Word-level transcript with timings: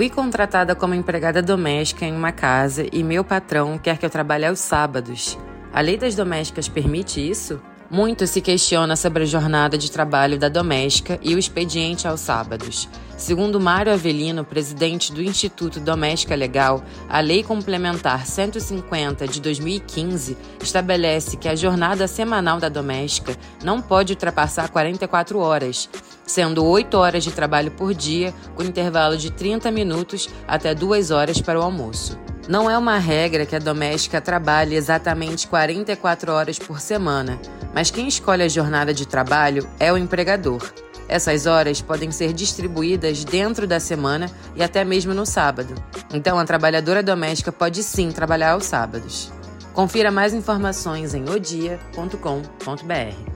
Fui 0.00 0.08
contratada 0.08 0.74
como 0.74 0.94
empregada 0.94 1.42
doméstica 1.42 2.06
em 2.06 2.16
uma 2.16 2.32
casa 2.32 2.86
e 2.90 3.02
meu 3.02 3.22
patrão 3.22 3.76
quer 3.76 3.98
que 3.98 4.06
eu 4.06 4.08
trabalhe 4.08 4.46
aos 4.46 4.58
sábados. 4.58 5.38
A 5.74 5.82
lei 5.82 5.98
das 5.98 6.14
domésticas 6.14 6.70
permite 6.70 7.20
isso? 7.20 7.60
Muito 7.90 8.24
se 8.24 8.40
questiona 8.40 8.94
sobre 8.94 9.24
a 9.24 9.26
jornada 9.26 9.76
de 9.76 9.90
trabalho 9.90 10.38
da 10.38 10.48
doméstica 10.48 11.18
e 11.20 11.34
o 11.34 11.40
expediente 11.40 12.06
aos 12.06 12.20
sábados. 12.20 12.88
Segundo 13.16 13.58
Mário 13.58 13.92
Avelino, 13.92 14.44
presidente 14.44 15.12
do 15.12 15.20
Instituto 15.20 15.80
Doméstica 15.80 16.36
Legal, 16.36 16.84
a 17.08 17.18
Lei 17.18 17.42
Complementar 17.42 18.24
150 18.24 19.26
de 19.26 19.40
2015 19.40 20.38
estabelece 20.62 21.36
que 21.36 21.48
a 21.48 21.56
jornada 21.56 22.06
semanal 22.06 22.60
da 22.60 22.68
doméstica 22.68 23.36
não 23.64 23.82
pode 23.82 24.12
ultrapassar 24.12 24.68
44 24.68 25.40
horas, 25.40 25.90
sendo 26.24 26.64
8 26.64 26.96
horas 26.96 27.24
de 27.24 27.32
trabalho 27.32 27.72
por 27.72 27.92
dia, 27.92 28.32
com 28.54 28.62
intervalo 28.62 29.16
de 29.16 29.32
30 29.32 29.68
minutos 29.72 30.28
até 30.46 30.76
2 30.76 31.10
horas 31.10 31.40
para 31.42 31.58
o 31.58 31.62
almoço. 31.62 32.16
Não 32.48 32.70
é 32.70 32.76
uma 32.76 32.98
regra 32.98 33.46
que 33.46 33.54
a 33.54 33.60
doméstica 33.60 34.20
trabalhe 34.20 34.74
exatamente 34.74 35.46
44 35.46 36.32
horas 36.32 36.58
por 36.58 36.80
semana, 36.80 37.38
mas 37.74 37.90
quem 37.90 38.08
escolhe 38.08 38.42
a 38.42 38.48
jornada 38.48 38.92
de 38.92 39.06
trabalho 39.06 39.68
é 39.78 39.92
o 39.92 39.96
empregador. 39.96 40.72
Essas 41.08 41.46
horas 41.46 41.82
podem 41.82 42.12
ser 42.12 42.32
distribuídas 42.32 43.24
dentro 43.24 43.66
da 43.66 43.80
semana 43.80 44.30
e 44.54 44.62
até 44.62 44.84
mesmo 44.84 45.12
no 45.12 45.26
sábado. 45.26 45.74
Então, 46.14 46.38
a 46.38 46.44
trabalhadora 46.44 47.02
doméstica 47.02 47.50
pode 47.50 47.82
sim 47.82 48.12
trabalhar 48.12 48.52
aos 48.52 48.64
sábados. 48.64 49.32
Confira 49.72 50.10
mais 50.10 50.32
informações 50.32 51.14
em 51.14 51.28
odia.com.br. 51.28 53.29